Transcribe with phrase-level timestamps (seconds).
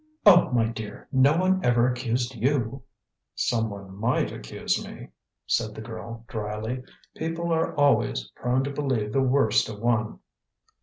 [0.25, 1.07] "Oh, my dear!
[1.11, 2.81] no one ever accused you."
[3.35, 5.09] "Someone might accuse me,"
[5.45, 6.81] said the girl dryly.
[7.15, 10.17] "People are always prone to believe the worst of one."